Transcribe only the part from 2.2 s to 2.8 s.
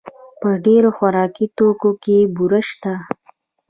بوره